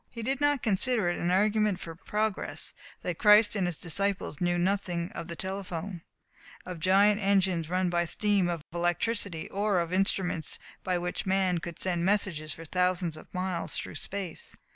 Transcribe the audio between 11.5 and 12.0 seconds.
could